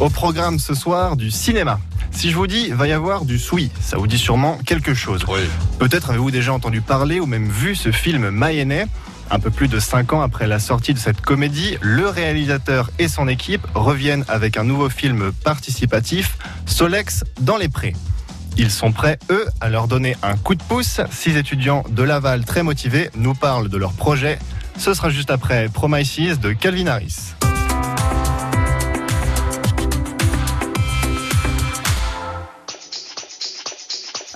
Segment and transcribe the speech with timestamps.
[0.00, 1.80] Au programme ce soir du cinéma.
[2.12, 5.24] Si je vous dis va y avoir du soui, ça vous dit sûrement quelque chose.
[5.80, 8.86] Peut-être avez-vous déjà entendu parler ou même vu ce film Mayennais.
[9.30, 13.08] Un peu plus de 5 ans après la sortie de cette comédie, le réalisateur et
[13.08, 17.94] son équipe reviennent avec un nouveau film participatif, Solex dans les prés.
[18.56, 21.00] Ils sont prêts, eux, à leur donner un coup de pouce.
[21.10, 24.38] Six étudiants de Laval très motivés nous parlent de leur projet.
[24.78, 27.34] Ce sera juste après Promises de Calvin Harris.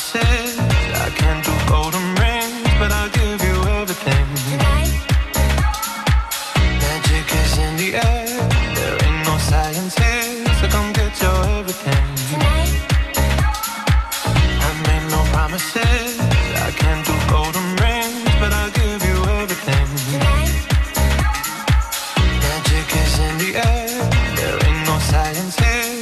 [0.00, 4.26] I can't do golden rings, but I'll give you everything.
[6.78, 8.26] Magic is in the air,
[8.76, 12.06] there ain't no science here, come get your everything.
[14.62, 14.70] I
[15.10, 19.88] no promises, I can't do golden rings, but I'll give you everything.
[22.46, 23.88] Magic is in the air,
[24.36, 25.97] there ain't no science here,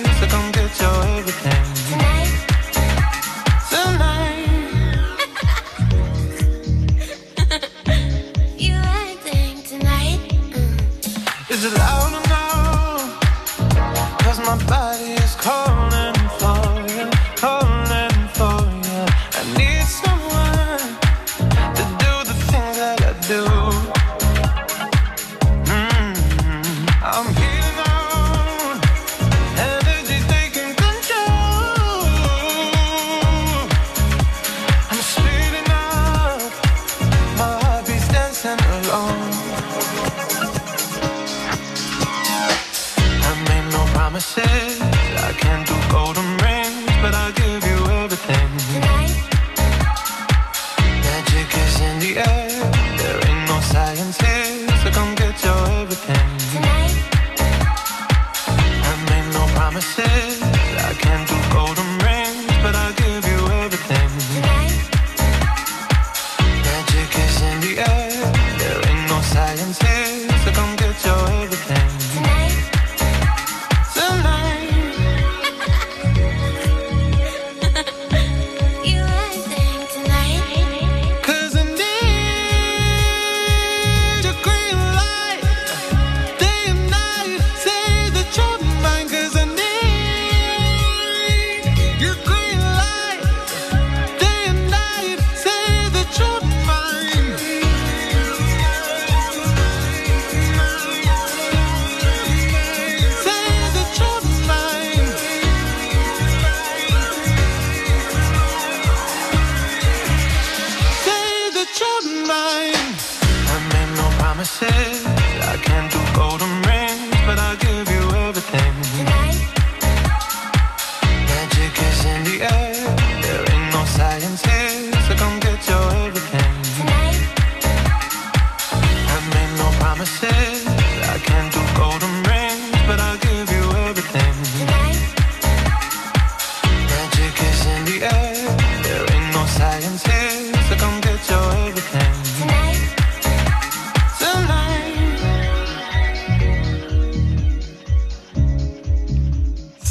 [14.47, 15.76] my body is calling
[44.17, 44.56] promises.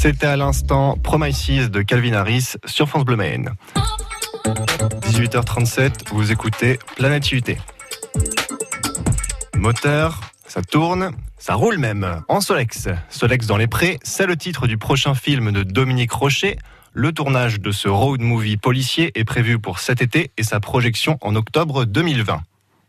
[0.06, 3.50] C'était à l'instant Promises de Calvin Harris sur France Bleu Maine.
[5.00, 7.42] 18h37, vous écoutez Planète UT.
[9.56, 12.86] Moteur, ça tourne, ça roule même, en Solex.
[13.10, 16.56] Solex dans les prés, c'est le titre du prochain film de Dominique Rocher.
[16.92, 21.18] Le tournage de ce road movie policier est prévu pour cet été et sa projection
[21.20, 22.42] en octobre 2020.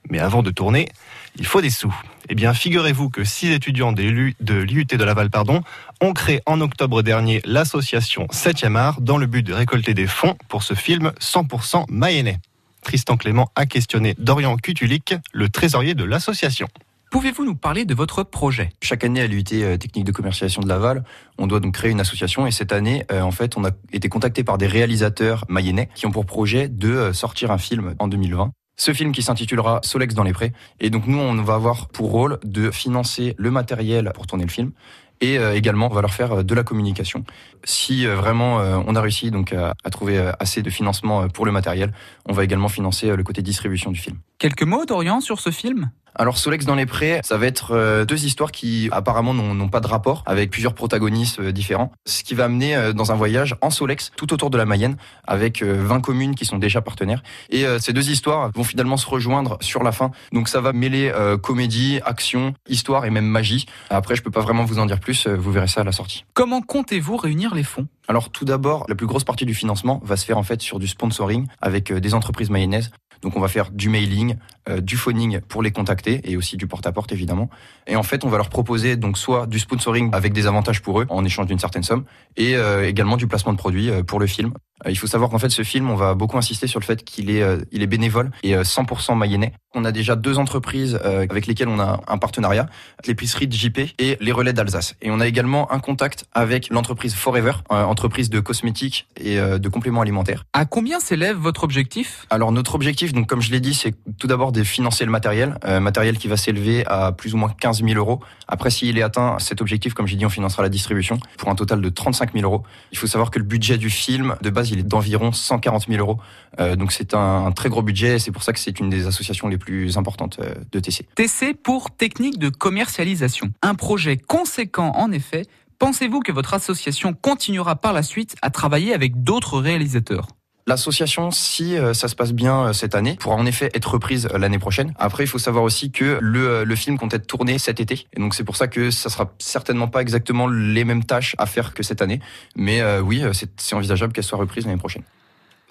[0.10, 0.90] Mais avant de tourner,
[1.38, 1.94] il faut des sous.
[2.30, 5.62] Eh bien, figurez-vous que six étudiants de l'IUT de Laval pardon,
[6.02, 10.36] ont créé en octobre dernier l'association 7e art dans le but de récolter des fonds
[10.48, 12.40] pour ce film 100% mayennais.
[12.84, 16.68] Tristan Clément a questionné Dorian Cutulic, le trésorier de l'association.
[17.10, 18.70] Pouvez-vous nous parler de votre projet?
[18.82, 21.06] Chaque année à l'UT euh, Technique de commercialisation de Laval,
[21.38, 24.10] on doit donc créer une association et cette année, euh, en fait, on a été
[24.10, 28.10] contacté par des réalisateurs mayennais qui ont pour projet de euh, sortir un film en
[28.10, 28.52] 2020.
[28.78, 30.54] Ce film qui s'intitulera Solex dans les prés.
[30.80, 34.52] Et donc nous, on va avoir pour rôle de financer le matériel pour tourner le
[34.52, 34.72] film.
[35.20, 37.26] Et euh, également, on va leur faire euh, de la communication.
[37.64, 38.58] Si euh, vraiment
[38.88, 41.92] on a réussi donc à, à trouver assez de financement pour le matériel,
[42.26, 44.18] on va également financer le côté distribution du film.
[44.38, 45.90] Quelques mots, Dorian, sur ce film?
[46.20, 49.82] Alors Solex dans les prés, ça va être euh, deux histoires qui apparemment n'ont pas
[49.82, 51.92] de rapport, avec plusieurs protagonistes euh, différents.
[52.08, 54.98] Ce qui va amener euh, dans un voyage en Solex tout autour de la Mayenne,
[55.28, 57.22] avec euh, 20 communes qui sont déjà partenaires.
[57.52, 60.12] Et ces deux histoires vont finalement se rejoindre sur la fin.
[60.32, 61.12] Donc ça va mêler
[61.42, 63.66] comédie, action, histoire et même magie.
[63.90, 66.26] Après, je peux pas vraiment vous en dire plus, vous verrez ça à la sortie.
[66.34, 67.88] Comment comptez-vous réunir les fonds?
[68.08, 70.80] Alors tout d'abord, la plus grosse partie du financement va se faire en fait sur
[70.80, 72.92] du sponsoring avec des entreprises mayonnaises.
[73.22, 74.36] Donc on va faire du mailing,
[74.70, 77.50] euh, du phoning pour les contacter et aussi du porte-à-porte évidemment.
[77.88, 81.02] Et en fait, on va leur proposer donc soit du sponsoring avec des avantages pour
[81.02, 82.06] eux en échange d'une certaine somme
[82.36, 84.54] et euh, également du placement de produits euh, pour le film.
[84.86, 87.04] Euh, il faut savoir qu'en fait ce film, on va beaucoup insister sur le fait
[87.04, 89.54] qu'il est euh, il est bénévole et euh, 100% mayennais.
[89.74, 92.68] On a déjà deux entreprises euh, avec lesquelles on a un partenariat,
[93.06, 94.96] l'épicerie de JP et les relais d'Alsace.
[95.02, 99.60] Et on a également un contact avec l'entreprise Forever, euh, entreprise de cosmétiques et euh,
[99.60, 100.46] de compléments alimentaires.
[100.54, 102.26] À combien s'élève votre objectif?
[102.30, 105.58] Alors notre objectif, donc comme je l'ai dit, c'est tout d'abord de financer le matériel,
[105.66, 108.20] euh, matériel qui va s'élever à plus ou moins 15 000 euros.
[108.48, 111.56] Après, s'il est atteint, cet objectif, comme j'ai dit, on financera la distribution pour un
[111.56, 112.64] total de 35 000 euros.
[112.92, 116.00] Il faut savoir que le budget du film, de base, il est d'environ 140 000
[116.00, 116.20] euros.
[116.60, 118.90] Euh, donc c'est un, un très gros budget et c'est pour ça que c'est une
[118.90, 121.06] des associations les plus importantes euh, de TC.
[121.16, 123.52] TC pour technique de commercialisation.
[123.62, 125.44] Un projet conséquent en effet.
[125.80, 130.28] Pensez-vous que votre association continuera par la suite à travailler avec d'autres réalisateurs?
[130.68, 134.28] L'association, si euh, ça se passe bien euh, cette année, pourra en effet être reprise
[134.34, 134.94] euh, l'année prochaine.
[135.00, 138.06] Après, il faut savoir aussi que le, le film compte être tourné cet été.
[138.14, 141.46] Et donc, c'est pour ça que ça sera certainement pas exactement les mêmes tâches à
[141.46, 142.20] faire que cette année.
[142.58, 145.04] Mais euh, oui, c'est c'est envisageable qu'elle soit reprise l'année prochaine.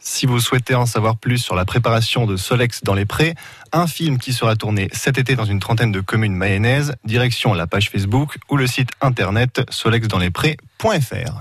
[0.00, 3.34] Si vous souhaitez en savoir plus sur la préparation de Solex dans les prés,
[3.72, 7.66] un film qui sera tourné cet été dans une trentaine de communes mayonnaises, direction la
[7.66, 11.40] page Facebook ou le site internet solexdanslesprés.fr.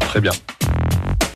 [0.00, 0.32] Très bien.